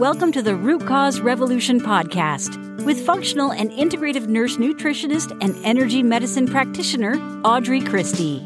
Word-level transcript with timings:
Welcome 0.00 0.32
to 0.32 0.40
the 0.40 0.56
Root 0.56 0.86
Cause 0.86 1.20
Revolution 1.20 1.78
podcast 1.78 2.86
with 2.86 3.04
functional 3.04 3.52
and 3.52 3.70
integrative 3.70 4.28
nurse 4.28 4.56
nutritionist 4.56 5.36
and 5.42 5.54
energy 5.62 6.02
medicine 6.02 6.48
practitioner 6.48 7.16
Audrey 7.44 7.82
Christie. 7.82 8.42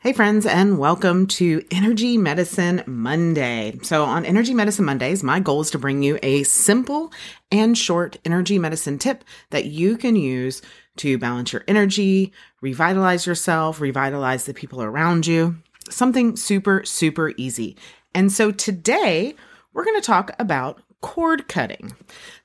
Hey, 0.00 0.12
friends, 0.12 0.44
and 0.44 0.78
welcome 0.78 1.26
to 1.28 1.64
Energy 1.70 2.18
Medicine 2.18 2.84
Monday. 2.86 3.78
So, 3.80 4.04
on 4.04 4.26
Energy 4.26 4.52
Medicine 4.52 4.84
Mondays, 4.84 5.22
my 5.22 5.40
goal 5.40 5.62
is 5.62 5.70
to 5.70 5.78
bring 5.78 6.02
you 6.02 6.18
a 6.22 6.42
simple 6.42 7.10
and 7.50 7.76
short 7.76 8.18
energy 8.26 8.58
medicine 8.58 8.98
tip 8.98 9.24
that 9.48 9.64
you 9.64 9.96
can 9.96 10.14
use 10.14 10.60
to 10.96 11.16
balance 11.16 11.54
your 11.54 11.64
energy, 11.66 12.34
revitalize 12.60 13.24
yourself, 13.24 13.80
revitalize 13.80 14.44
the 14.44 14.52
people 14.52 14.82
around 14.82 15.26
you. 15.26 15.56
Something 15.90 16.36
super, 16.36 16.84
super 16.84 17.32
easy. 17.36 17.76
And 18.14 18.32
so, 18.32 18.50
today, 18.50 19.34
we're 19.72 19.84
going 19.84 20.00
to 20.00 20.06
talk 20.06 20.32
about 20.38 20.82
cord 21.00 21.48
cutting. 21.48 21.92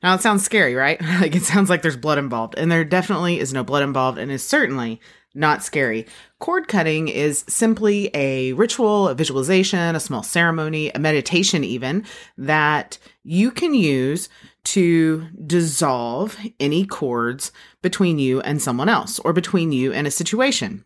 Now, 0.01 0.15
it 0.15 0.21
sounds 0.21 0.43
scary, 0.43 0.75
right? 0.75 1.01
like 1.19 1.35
it 1.35 1.43
sounds 1.43 1.69
like 1.69 1.81
there's 1.81 1.97
blood 1.97 2.17
involved, 2.17 2.55
and 2.57 2.71
there 2.71 2.83
definitely 2.83 3.39
is 3.39 3.53
no 3.53 3.63
blood 3.63 3.83
involved, 3.83 4.17
and 4.17 4.31
is 4.31 4.43
certainly 4.43 4.99
not 5.35 5.63
scary. 5.63 6.07
Cord 6.39 6.67
cutting 6.67 7.09
is 7.09 7.43
simply 7.47 8.09
a 8.13 8.53
ritual, 8.53 9.09
a 9.09 9.15
visualization, 9.15 9.95
a 9.95 9.99
small 9.99 10.23
ceremony, 10.23 10.89
a 10.91 10.99
meditation, 10.99 11.63
even 11.63 12.05
that 12.37 12.97
you 13.23 13.51
can 13.51 13.73
use 13.73 14.29
to 14.63 15.27
dissolve 15.45 16.37
any 16.59 16.85
cords 16.85 17.51
between 17.81 18.17
you 18.17 18.39
and 18.41 18.61
someone 18.61 18.89
else 18.89 19.19
or 19.19 19.33
between 19.33 19.71
you 19.71 19.91
and 19.91 20.07
a 20.07 20.11
situation. 20.11 20.85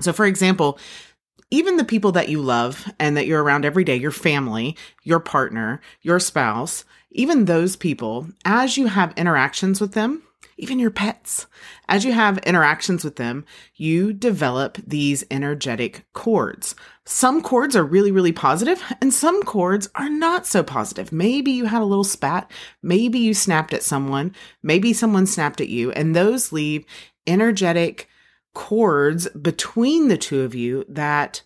So, 0.00 0.12
for 0.12 0.24
example, 0.24 0.78
even 1.54 1.76
the 1.76 1.84
people 1.84 2.10
that 2.10 2.28
you 2.28 2.42
love 2.42 2.92
and 2.98 3.16
that 3.16 3.26
you're 3.26 3.42
around 3.42 3.64
every 3.64 3.84
day, 3.84 3.94
your 3.94 4.10
family, 4.10 4.76
your 5.04 5.20
partner, 5.20 5.80
your 6.02 6.18
spouse, 6.18 6.84
even 7.12 7.44
those 7.44 7.76
people, 7.76 8.26
as 8.44 8.76
you 8.76 8.88
have 8.88 9.14
interactions 9.16 9.80
with 9.80 9.92
them, 9.92 10.24
even 10.56 10.80
your 10.80 10.90
pets. 10.90 11.46
As 11.88 12.04
you 12.04 12.12
have 12.12 12.38
interactions 12.38 13.04
with 13.04 13.16
them, 13.16 13.44
you 13.76 14.12
develop 14.12 14.78
these 14.84 15.22
energetic 15.30 16.04
cords. 16.12 16.74
Some 17.04 17.40
cords 17.40 17.76
are 17.76 17.84
really, 17.84 18.10
really 18.10 18.32
positive, 18.32 18.82
and 19.00 19.14
some 19.14 19.40
cords 19.44 19.88
are 19.94 20.08
not 20.08 20.46
so 20.46 20.64
positive. 20.64 21.12
Maybe 21.12 21.52
you 21.52 21.66
had 21.66 21.82
a 21.82 21.86
little 21.86 22.02
spat, 22.02 22.50
maybe 22.82 23.20
you 23.20 23.32
snapped 23.32 23.72
at 23.72 23.84
someone, 23.84 24.34
maybe 24.60 24.92
someone 24.92 25.26
snapped 25.26 25.60
at 25.60 25.68
you, 25.68 25.92
and 25.92 26.16
those 26.16 26.50
leave 26.50 26.84
energetic 27.28 28.08
cords 28.54 29.28
between 29.30 30.08
the 30.08 30.16
two 30.16 30.42
of 30.42 30.54
you 30.54 30.84
that 30.88 31.42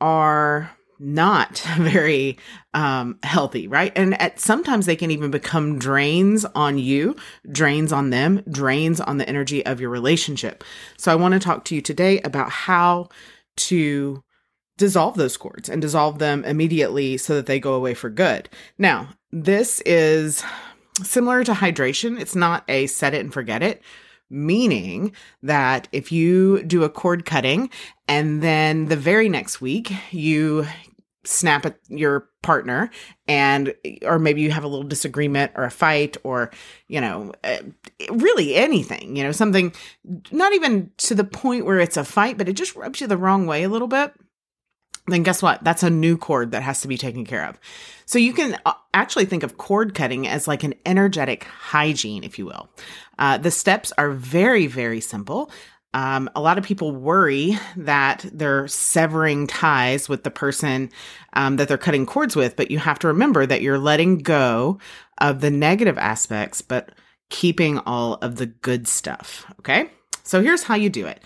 are 0.00 0.70
not 1.02 1.58
very 1.78 2.38
um, 2.72 3.18
healthy, 3.22 3.68
right? 3.68 3.92
And 3.96 4.20
at 4.20 4.40
sometimes 4.40 4.86
they 4.86 4.96
can 4.96 5.10
even 5.10 5.30
become 5.30 5.78
drains 5.78 6.44
on 6.54 6.78
you, 6.78 7.16
drains 7.50 7.92
on 7.92 8.10
them, 8.10 8.42
drains 8.50 9.00
on 9.00 9.18
the 9.18 9.28
energy 9.28 9.66
of 9.66 9.80
your 9.80 9.90
relationship. 9.90 10.64
So 10.96 11.12
I 11.12 11.16
want 11.16 11.34
to 11.34 11.40
talk 11.40 11.64
to 11.66 11.74
you 11.74 11.82
today 11.82 12.20
about 12.20 12.50
how 12.50 13.08
to 13.56 14.22
dissolve 14.78 15.16
those 15.16 15.36
cords 15.36 15.68
and 15.68 15.82
dissolve 15.82 16.18
them 16.18 16.44
immediately 16.44 17.16
so 17.18 17.34
that 17.34 17.46
they 17.46 17.60
go 17.60 17.74
away 17.74 17.94
for 17.94 18.08
good. 18.08 18.48
Now, 18.78 19.08
this 19.30 19.80
is 19.82 20.42
similar 21.02 21.44
to 21.44 21.52
hydration. 21.52 22.20
It's 22.20 22.34
not 22.34 22.64
a 22.68 22.86
set 22.86 23.14
it 23.14 23.20
and 23.20 23.32
forget 23.32 23.62
it 23.62 23.82
meaning 24.32 25.12
that 25.42 25.86
if 25.92 26.10
you 26.10 26.62
do 26.64 26.82
a 26.82 26.88
cord 26.88 27.24
cutting 27.24 27.70
and 28.08 28.42
then 28.42 28.86
the 28.86 28.96
very 28.96 29.28
next 29.28 29.60
week 29.60 29.92
you 30.10 30.66
snap 31.24 31.64
at 31.64 31.78
your 31.88 32.28
partner 32.42 32.90
and 33.28 33.72
or 34.02 34.18
maybe 34.18 34.40
you 34.40 34.50
have 34.50 34.64
a 34.64 34.68
little 34.68 34.82
disagreement 34.82 35.52
or 35.54 35.62
a 35.62 35.70
fight 35.70 36.16
or 36.24 36.50
you 36.88 37.00
know 37.00 37.32
eh, 37.44 37.60
really 38.10 38.56
anything 38.56 39.14
you 39.14 39.22
know 39.22 39.30
something 39.30 39.72
not 40.32 40.52
even 40.52 40.90
to 40.96 41.14
the 41.14 41.22
point 41.22 41.64
where 41.64 41.78
it's 41.78 41.96
a 41.96 42.04
fight 42.04 42.36
but 42.36 42.48
it 42.48 42.54
just 42.54 42.74
rubs 42.74 43.00
you 43.00 43.06
the 43.06 43.16
wrong 43.16 43.46
way 43.46 43.62
a 43.62 43.68
little 43.68 43.86
bit 43.86 44.12
then 45.06 45.22
guess 45.22 45.42
what 45.42 45.62
that's 45.64 45.82
a 45.82 45.90
new 45.90 46.16
cord 46.16 46.52
that 46.52 46.62
has 46.62 46.80
to 46.80 46.88
be 46.88 46.96
taken 46.96 47.24
care 47.24 47.44
of 47.44 47.58
so 48.06 48.18
you 48.18 48.32
can 48.32 48.56
uh, 48.66 48.72
actually 48.94 49.24
think 49.24 49.42
of 49.42 49.58
cord 49.58 49.94
cutting 49.94 50.26
as 50.26 50.46
like 50.48 50.62
an 50.62 50.74
energetic 50.86 51.44
hygiene 51.44 52.24
if 52.24 52.38
you 52.38 52.46
will 52.46 52.68
uh, 53.18 53.38
the 53.38 53.50
steps 53.50 53.92
are 53.98 54.10
very 54.10 54.66
very 54.66 55.00
simple 55.00 55.50
um, 55.94 56.30
a 56.34 56.40
lot 56.40 56.56
of 56.56 56.64
people 56.64 56.94
worry 56.94 57.58
that 57.76 58.24
they're 58.32 58.66
severing 58.66 59.46
ties 59.46 60.08
with 60.08 60.22
the 60.22 60.30
person 60.30 60.90
um, 61.34 61.56
that 61.56 61.68
they're 61.68 61.78
cutting 61.78 62.06
cords 62.06 62.34
with, 62.34 62.56
but 62.56 62.70
you 62.70 62.78
have 62.78 62.98
to 63.00 63.08
remember 63.08 63.44
that 63.44 63.60
you're 63.60 63.78
letting 63.78 64.18
go 64.18 64.78
of 65.18 65.40
the 65.40 65.50
negative 65.50 65.98
aspects, 65.98 66.62
but 66.62 66.92
keeping 67.28 67.78
all 67.80 68.14
of 68.14 68.36
the 68.36 68.46
good 68.46 68.88
stuff. 68.88 69.44
Okay. 69.58 69.90
So 70.22 70.40
here's 70.40 70.62
how 70.62 70.76
you 70.76 70.88
do 70.88 71.06
it. 71.06 71.22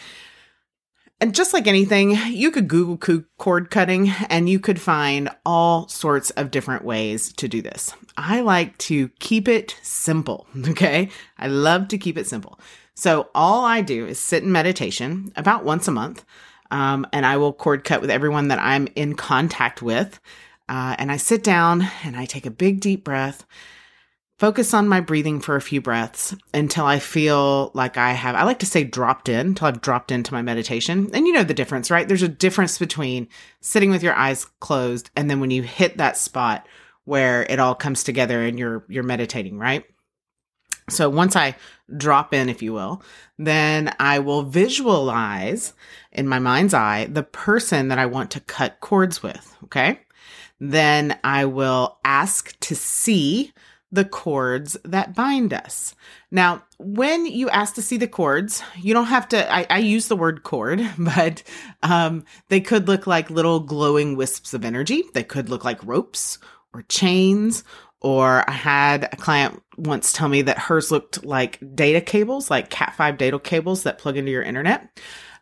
And 1.19 1.35
just 1.35 1.55
like 1.55 1.67
anything, 1.67 2.11
you 2.29 2.51
could 2.51 2.69
Google 2.69 3.25
cord 3.39 3.71
cutting 3.71 4.11
and 4.29 4.51
you 4.51 4.61
could 4.61 4.81
find 4.81 5.31
all 5.47 5.89
sorts 5.89 6.29
of 6.31 6.51
different 6.51 6.85
ways 6.85 7.33
to 7.35 7.49
do 7.49 7.63
this. 7.63 7.95
I 8.19 8.43
like 8.43 8.77
to 8.79 9.09
keep 9.19 9.49
it 9.49 9.77
simple. 9.83 10.47
Okay. 10.69 11.09
I 11.39 11.47
love 11.47 11.89
to 11.89 11.99
keep 11.99 12.19
it 12.19 12.27
simple. 12.27 12.61
So 12.95 13.31
all 13.35 13.65
I 13.65 13.81
do 13.81 14.07
is 14.07 14.19
sit 14.19 14.43
in 14.43 14.53
meditation 14.53 15.33
about 15.37 15.65
once 15.65 15.89
a 15.89 15.93
month. 15.93 16.25
Um, 16.71 17.07
and 17.13 17.25
I 17.25 17.37
will 17.37 17.53
cord 17.53 17.85
cut 17.85 18.01
with 18.01 18.11
everyone 18.11 18.49
that 18.49 18.59
I'm 18.59 18.89
in 18.97 19.15
contact 19.15 19.81
with. 19.81 20.21
Uh, 20.69 20.97
and 20.99 21.13
I 21.13 21.17
sit 21.17 21.45
down 21.45 21.87
and 22.05 22.17
I 22.17 22.25
take 22.25 22.45
a 22.45 22.51
big 22.51 22.81
deep 22.81 23.05
breath, 23.05 23.47
focus 24.39 24.75
on 24.75 24.89
my 24.89 25.01
breathing 25.01 25.41
for 25.41 25.57
a 25.57 25.63
few 25.63 25.81
breaths 25.81 26.35
until 26.53 26.85
I 26.85 26.99
feel 26.99 27.71
like 27.75 27.97
I 27.97 28.13
have, 28.13 28.35
I 28.35 28.45
like 28.45 28.59
to 28.61 28.67
say 28.67 28.85
dropped 28.85 29.29
in, 29.29 29.49
until 29.49 29.69
I've 29.69 29.81
dropped 29.81 30.13
into 30.13 30.35
my 30.35 30.43
meditation. 30.43 31.11
And 31.15 31.27
you 31.27 31.33
know 31.33 31.45
the 31.45 31.55
difference, 31.55 31.91
right? 31.91 32.07
There's 32.07 32.23
a 32.23 32.29
difference 32.29 32.79
between 32.79 33.29
sitting 33.61 33.91
with 33.91 34.03
your 34.03 34.15
eyes 34.15 34.45
closed 34.61 35.11
and 35.17 35.31
then 35.31 35.41
when 35.41 35.51
you 35.51 35.63
hit 35.63 35.97
that 35.97 36.17
spot 36.17 36.67
where 37.05 37.45
it 37.45 37.59
all 37.59 37.75
comes 37.75 38.03
together 38.03 38.43
and 38.43 38.59
you're, 38.59 38.85
you're 38.89 39.03
meditating, 39.03 39.59
right? 39.59 39.85
So 40.89 41.09
once 41.09 41.35
I 41.35 41.57
drop 41.97 42.33
in, 42.35 42.49
if 42.49 42.63
you 42.63 42.73
will, 42.73 43.03
then 43.39 43.95
I 43.99 44.19
will 44.21 44.43
visualize 44.43 45.73
in 46.13 46.29
my 46.29 46.39
mind's 46.39 46.75
eye 46.75 47.07
the 47.07 47.23
person 47.23 47.89
that 47.89 47.99
I 47.99 48.07
want 48.07 48.31
to 48.33 48.41
cut 48.41 48.81
cords 48.81 49.23
with. 49.23 49.57
Okay. 49.65 50.01
Then 50.61 51.19
I 51.25 51.45
will 51.47 51.99
ask 52.05 52.59
to 52.61 52.75
see 52.77 53.53
the 53.93 54.05
cords 54.05 54.77
that 54.85 55.15
bind 55.15 55.55
us. 55.55 55.95
Now, 56.31 56.65
when 56.79 57.25
you 57.27 57.49
ask 57.51 57.75
to 57.77 57.83
see 57.83 57.97
the 57.97 58.09
cords, 58.09 58.63
you 58.81 58.93
don't 58.93 59.07
have 59.07 59.29
to, 59.29 59.53
I, 59.53 59.67
I 59.71 59.79
use 59.79 60.09
the 60.09 60.17
word 60.17 60.43
cord, 60.43 60.83
but 60.99 61.43
um, 61.83 62.25
they 62.49 62.61
could 62.61 62.89
look 62.89 63.07
like 63.07 63.31
little 63.31 63.61
glowing 63.61 64.17
wisps 64.17 64.55
of 64.55 64.65
energy. 64.65 65.05
They 65.15 65.25
could 65.25 65.49
look 65.49 65.65
like 65.65 65.85
ropes 65.85 66.39
or 66.75 66.83
chains 66.83 67.65
or 68.01 68.49
I 68.49 68.53
had 68.53 69.05
a 69.05 69.17
client 69.17 69.63
once 69.77 70.13
tell 70.13 70.29
me 70.29 70.43
that 70.43 70.59
hers 70.59 70.91
looked 70.91 71.25
like 71.25 71.59
data 71.75 72.01
cables, 72.01 72.51
like 72.51 72.71
Cat5 72.71 73.19
data 73.19 73.39
cables 73.39 73.83
that 73.83 73.99
plug 73.99 74.17
into 74.17 74.31
your 74.31 74.43
internet. 74.43 75.01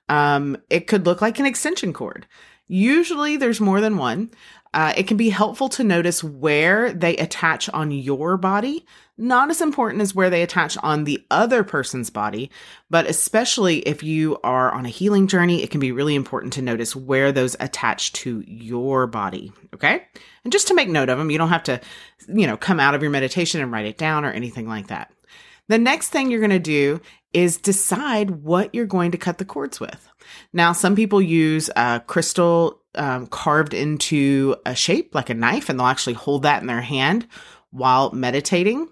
Um, 0.09 0.56
it 0.71 0.87
could 0.87 1.06
look 1.06 1.21
like 1.21 1.38
an 1.38 1.47
extension 1.47 1.93
cord. 1.93 2.27
Usually 2.66 3.36
there's 3.36 3.60
more 3.60 3.80
than 3.80 3.97
one. 3.97 4.30
Uh, 4.72 4.92
it 4.97 5.06
can 5.06 5.16
be 5.16 5.30
helpful 5.30 5.69
to 5.69 5.84
notice 5.84 6.25
where 6.25 6.92
they 6.92 7.16
attach 7.16 7.69
on 7.69 7.92
your 7.92 8.36
body. 8.36 8.84
Not 9.16 9.48
as 9.48 9.60
important 9.60 10.02
as 10.02 10.16
where 10.16 10.30
they 10.30 10.42
attach 10.42 10.76
on 10.82 11.04
the 11.04 11.24
other 11.30 11.62
person's 11.62 12.10
body, 12.10 12.50
but 12.91 13.06
especially 13.06 13.78
if 13.78 14.03
you 14.03 14.38
are 14.42 14.72
on 14.72 14.84
a 14.84 14.88
healing 14.88 15.28
journey, 15.28 15.62
it 15.62 15.70
can 15.70 15.78
be 15.78 15.92
really 15.92 16.16
important 16.16 16.53
to 16.54 16.62
notice 16.62 16.97
where 16.97 17.30
those 17.30 17.54
attach 17.60 18.12
to 18.15 18.42
your 18.48 19.06
body. 19.06 19.53
Okay. 19.72 20.04
And 20.42 20.53
just 20.53 20.66
to 20.66 20.74
make 20.74 20.89
note 20.89 21.09
of 21.09 21.18
them, 21.18 21.30
you 21.30 21.39
don't 21.39 21.50
have 21.50 21.62
to, 21.65 21.80
you 22.27 22.48
know, 22.48 22.56
come 22.56 22.80
out 22.80 22.97
of 22.97 23.03
your 23.03 23.12
meditation 23.12 23.60
and 23.60 23.71
write 23.71 23.86
it 23.86 23.98
down 23.98 24.24
or 24.24 24.33
anything 24.33 24.66
like 24.66 24.89
that. 24.89 25.12
The 25.68 25.78
next 25.78 26.09
thing 26.09 26.30
you're 26.30 26.41
going 26.41 26.50
to 26.50 26.59
do 26.59 27.00
is 27.34 27.59
decide 27.59 28.31
what 28.31 28.75
you're 28.75 28.86
going 28.86 29.10
to 29.10 29.19
cut 29.19 29.39
the 29.39 29.45
cords 29.45 29.81
with. 29.81 30.09
Now, 30.53 30.72
some 30.72 30.97
people 30.97 31.21
use 31.21 31.69
a 31.77 32.01
crystal 32.07 32.81
um, 32.95 33.27
carved 33.27 33.75
into 33.75 34.57
a 34.65 34.75
shape 34.75 35.15
like 35.15 35.28
a 35.28 35.34
knife, 35.34 35.69
and 35.69 35.78
they'll 35.78 35.86
actually 35.86 36.15
hold 36.15 36.45
that 36.45 36.63
in 36.63 36.69
their 36.69 36.81
hand 36.81 37.27
while 37.71 38.13
meditating. 38.13 38.89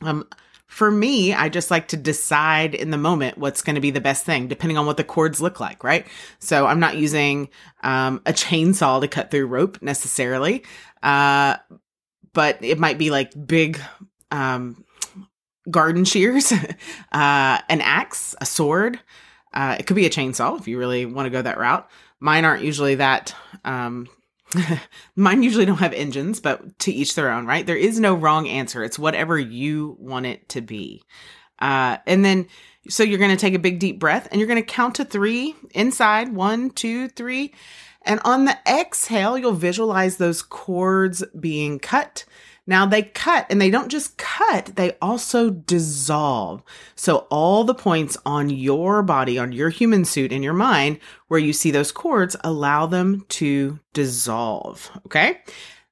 Um, 0.00 0.28
for 0.66 0.90
me, 0.90 1.34
I 1.34 1.50
just 1.50 1.70
like 1.70 1.88
to 1.88 1.98
decide 1.98 2.74
in 2.74 2.90
the 2.90 2.96
moment 2.96 3.36
what's 3.36 3.60
going 3.60 3.74
to 3.74 3.80
be 3.80 3.90
the 3.90 4.00
best 4.00 4.24
thing, 4.24 4.48
depending 4.48 4.78
on 4.78 4.86
what 4.86 4.96
the 4.96 5.04
cords 5.04 5.40
look 5.40 5.60
like, 5.60 5.84
right? 5.84 6.06
So 6.38 6.66
I'm 6.66 6.80
not 6.80 6.96
using 6.96 7.50
um, 7.82 8.22
a 8.24 8.32
chainsaw 8.32 9.00
to 9.00 9.08
cut 9.08 9.30
through 9.30 9.48
rope 9.48 9.82
necessarily, 9.82 10.64
uh, 11.02 11.56
but 12.32 12.64
it 12.64 12.78
might 12.78 12.96
be 12.96 13.10
like 13.10 13.32
big 13.46 13.78
um, 14.30 14.82
garden 15.70 16.04
shears, 16.04 16.52
uh, 17.12 17.58
an 17.68 17.80
axe, 17.80 18.34
a 18.40 18.46
sword. 18.46 18.98
Uh, 19.52 19.76
it 19.78 19.86
could 19.86 19.96
be 19.96 20.06
a 20.06 20.10
chainsaw 20.10 20.58
if 20.58 20.66
you 20.66 20.78
really 20.78 21.04
want 21.06 21.26
to 21.26 21.30
go 21.30 21.42
that 21.42 21.58
route. 21.58 21.88
Mine 22.20 22.44
aren't 22.44 22.64
usually 22.64 22.96
that 22.96 23.34
Um, 23.64 24.08
mine 25.16 25.42
usually 25.42 25.64
don't 25.64 25.78
have 25.78 25.92
engines, 25.92 26.40
but 26.40 26.78
to 26.80 26.92
each 26.92 27.14
their 27.14 27.30
own, 27.30 27.46
right? 27.46 27.66
There 27.66 27.76
is 27.76 28.00
no 28.00 28.14
wrong 28.14 28.48
answer. 28.48 28.84
It's 28.84 28.98
whatever 28.98 29.38
you 29.38 29.96
want 29.98 30.26
it 30.26 30.48
to 30.50 30.60
be. 30.60 31.02
Uh, 31.58 31.98
and 32.06 32.24
then, 32.24 32.48
so 32.88 33.02
you're 33.02 33.18
going 33.18 33.30
to 33.30 33.36
take 33.36 33.54
a 33.54 33.58
big 33.58 33.78
deep 33.78 33.98
breath 33.98 34.28
and 34.30 34.40
you're 34.40 34.48
going 34.48 34.62
to 34.62 34.66
count 34.66 34.96
to 34.96 35.04
three 35.04 35.54
inside 35.74 36.34
one, 36.34 36.70
two, 36.70 37.08
three. 37.08 37.54
And 38.04 38.20
on 38.24 38.46
the 38.46 38.58
exhale, 38.66 39.38
you'll 39.38 39.52
visualize 39.52 40.16
those 40.16 40.42
cords 40.42 41.22
being 41.38 41.78
cut. 41.78 42.24
Now 42.66 42.86
they 42.86 43.02
cut 43.02 43.46
and 43.50 43.60
they 43.60 43.70
don't 43.70 43.88
just 43.88 44.16
cut, 44.18 44.72
they 44.76 44.92
also 45.02 45.50
dissolve. 45.50 46.62
So 46.94 47.26
all 47.28 47.64
the 47.64 47.74
points 47.74 48.16
on 48.24 48.50
your 48.50 49.02
body, 49.02 49.38
on 49.38 49.52
your 49.52 49.70
human 49.70 50.04
suit 50.04 50.32
in 50.32 50.42
your 50.42 50.52
mind, 50.52 51.00
where 51.26 51.40
you 51.40 51.52
see 51.52 51.72
those 51.72 51.90
cords, 51.90 52.36
allow 52.44 52.86
them 52.86 53.24
to 53.30 53.80
dissolve. 53.92 54.90
Okay. 55.06 55.40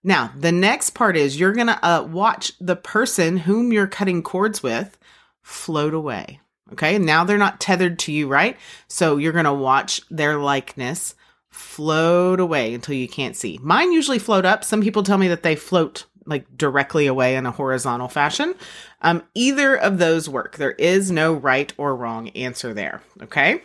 Now 0.04 0.32
the 0.36 0.52
next 0.52 0.90
part 0.90 1.16
is 1.16 1.38
you're 1.40 1.52
going 1.52 1.66
to 1.66 1.84
uh, 1.84 2.04
watch 2.04 2.52
the 2.60 2.76
person 2.76 3.38
whom 3.38 3.72
you're 3.72 3.88
cutting 3.88 4.22
cords 4.22 4.62
with 4.62 4.96
float 5.42 5.92
away. 5.92 6.40
Okay. 6.72 6.98
Now 6.98 7.24
they're 7.24 7.36
not 7.36 7.60
tethered 7.60 7.98
to 8.00 8.12
you, 8.12 8.28
right? 8.28 8.56
So 8.86 9.16
you're 9.16 9.32
going 9.32 9.44
to 9.44 9.52
watch 9.52 10.02
their 10.08 10.38
likeness 10.38 11.16
float 11.48 12.38
away 12.38 12.74
until 12.74 12.94
you 12.94 13.08
can't 13.08 13.36
see. 13.36 13.58
Mine 13.60 13.90
usually 13.90 14.20
float 14.20 14.44
up. 14.44 14.62
Some 14.62 14.82
people 14.82 15.02
tell 15.02 15.18
me 15.18 15.26
that 15.28 15.42
they 15.42 15.56
float 15.56 16.06
like 16.30 16.56
directly 16.56 17.06
away 17.06 17.36
in 17.36 17.44
a 17.44 17.50
horizontal 17.50 18.08
fashion. 18.08 18.54
Um, 19.02 19.22
either 19.34 19.76
of 19.76 19.98
those 19.98 20.28
work. 20.28 20.56
There 20.56 20.72
is 20.72 21.10
no 21.10 21.34
right 21.34 21.72
or 21.76 21.94
wrong 21.94 22.28
answer 22.30 22.72
there. 22.72 23.02
Okay. 23.22 23.62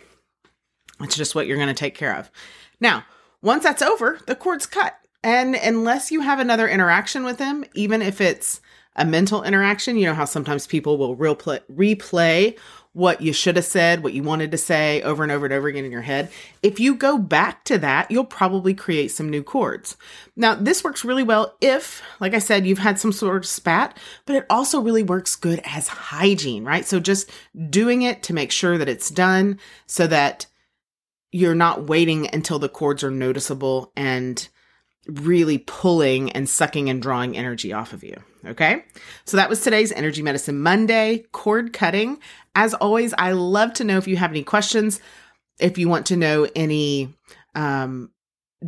It's 1.00 1.16
just 1.16 1.34
what 1.34 1.46
you're 1.46 1.56
going 1.56 1.68
to 1.68 1.74
take 1.74 1.94
care 1.94 2.14
of. 2.14 2.30
Now, 2.80 3.04
once 3.42 3.62
that's 3.62 3.82
over, 3.82 4.18
the 4.26 4.34
cord's 4.34 4.66
cut. 4.66 4.98
And 5.22 5.54
unless 5.54 6.10
you 6.10 6.20
have 6.20 6.38
another 6.38 6.68
interaction 6.68 7.24
with 7.24 7.38
them, 7.38 7.64
even 7.74 8.02
if 8.02 8.20
it's 8.20 8.60
a 8.96 9.04
mental 9.04 9.42
interaction, 9.42 9.96
you 9.96 10.06
know 10.06 10.14
how 10.14 10.24
sometimes 10.24 10.66
people 10.66 10.98
will 10.98 11.16
replay, 11.16 11.60
replay 11.72 12.58
what 12.96 13.20
you 13.20 13.30
should 13.30 13.56
have 13.56 13.64
said, 13.66 14.02
what 14.02 14.14
you 14.14 14.22
wanted 14.22 14.50
to 14.50 14.56
say 14.56 15.02
over 15.02 15.22
and 15.22 15.30
over 15.30 15.44
and 15.44 15.52
over 15.52 15.68
again 15.68 15.84
in 15.84 15.92
your 15.92 16.00
head. 16.00 16.30
If 16.62 16.80
you 16.80 16.94
go 16.94 17.18
back 17.18 17.62
to 17.64 17.76
that, 17.76 18.10
you'll 18.10 18.24
probably 18.24 18.72
create 18.72 19.08
some 19.08 19.28
new 19.28 19.42
cords. 19.42 19.98
Now, 20.34 20.54
this 20.54 20.82
works 20.82 21.04
really 21.04 21.22
well 21.22 21.54
if, 21.60 22.02
like 22.20 22.32
I 22.32 22.38
said, 22.38 22.66
you've 22.66 22.78
had 22.78 22.98
some 22.98 23.12
sort 23.12 23.36
of 23.36 23.46
spat, 23.46 23.98
but 24.24 24.34
it 24.34 24.46
also 24.48 24.80
really 24.80 25.02
works 25.02 25.36
good 25.36 25.60
as 25.66 25.88
hygiene, 25.88 26.64
right? 26.64 26.86
So 26.86 26.98
just 26.98 27.30
doing 27.68 28.00
it 28.00 28.22
to 28.22 28.32
make 28.32 28.50
sure 28.50 28.78
that 28.78 28.88
it's 28.88 29.10
done 29.10 29.60
so 29.84 30.06
that 30.06 30.46
you're 31.32 31.54
not 31.54 31.88
waiting 31.88 32.30
until 32.32 32.58
the 32.58 32.70
cords 32.70 33.04
are 33.04 33.10
noticeable 33.10 33.92
and 33.94 34.48
really 35.06 35.58
pulling 35.58 36.32
and 36.32 36.48
sucking 36.48 36.90
and 36.90 37.00
drawing 37.00 37.36
energy 37.36 37.72
off 37.72 37.92
of 37.92 38.02
you. 38.02 38.16
Okay. 38.46 38.84
So 39.24 39.36
that 39.36 39.48
was 39.48 39.62
today's 39.62 39.92
Energy 39.92 40.22
Medicine 40.22 40.60
Monday 40.60 41.24
cord 41.32 41.72
cutting. 41.72 42.18
As 42.54 42.74
always, 42.74 43.12
I 43.18 43.32
love 43.32 43.72
to 43.74 43.84
know 43.84 43.98
if 43.98 44.08
you 44.08 44.16
have 44.16 44.30
any 44.30 44.42
questions, 44.42 45.00
if 45.58 45.78
you 45.78 45.88
want 45.88 46.06
to 46.06 46.16
know 46.16 46.48
any 46.54 47.14
um, 47.54 48.10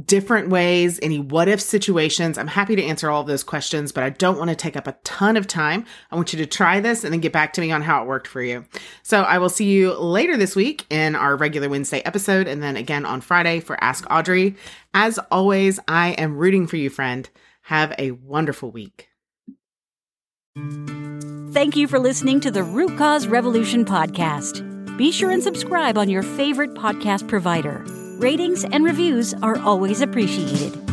different 0.04 0.48
ways, 0.50 0.98
any 1.02 1.18
what 1.18 1.48
if 1.48 1.60
situations. 1.60 2.38
I'm 2.38 2.46
happy 2.46 2.76
to 2.76 2.82
answer 2.82 3.10
all 3.10 3.20
of 3.20 3.26
those 3.26 3.42
questions, 3.42 3.92
but 3.92 4.04
I 4.04 4.10
don't 4.10 4.38
want 4.38 4.50
to 4.50 4.56
take 4.56 4.76
up 4.76 4.86
a 4.86 4.96
ton 5.04 5.36
of 5.36 5.46
time. 5.46 5.86
I 6.10 6.16
want 6.16 6.32
you 6.32 6.38
to 6.38 6.46
try 6.46 6.80
this 6.80 7.04
and 7.04 7.12
then 7.12 7.20
get 7.20 7.32
back 7.32 7.52
to 7.54 7.60
me 7.60 7.70
on 7.72 7.82
how 7.82 8.02
it 8.02 8.06
worked 8.06 8.26
for 8.26 8.42
you. 8.42 8.64
So 9.08 9.22
I 9.22 9.38
will 9.38 9.48
see 9.48 9.64
you 9.64 9.94
later 9.94 10.36
this 10.36 10.54
week 10.54 10.84
in 10.90 11.14
our 11.16 11.34
regular 11.34 11.70
Wednesday 11.70 12.00
episode 12.00 12.46
and 12.46 12.62
then 12.62 12.76
again 12.76 13.06
on 13.06 13.22
Friday 13.22 13.58
for 13.58 13.82
Ask 13.82 14.04
Audrey. 14.10 14.54
As 14.92 15.18
always, 15.30 15.80
I 15.88 16.10
am 16.10 16.36
rooting 16.36 16.66
for 16.66 16.76
you, 16.76 16.90
friend. 16.90 17.26
Have 17.62 17.94
a 17.98 18.10
wonderful 18.10 18.70
week. 18.70 19.08
Thank 21.54 21.74
you 21.74 21.88
for 21.88 21.98
listening 21.98 22.40
to 22.40 22.50
the 22.50 22.62
Root 22.62 22.98
Cause 22.98 23.26
Revolution 23.26 23.86
podcast. 23.86 24.98
Be 24.98 25.10
sure 25.10 25.30
and 25.30 25.42
subscribe 25.42 25.96
on 25.96 26.10
your 26.10 26.22
favorite 26.22 26.74
podcast 26.74 27.28
provider. 27.28 27.86
Ratings 28.18 28.66
and 28.66 28.84
reviews 28.84 29.32
are 29.32 29.58
always 29.60 30.02
appreciated. 30.02 30.87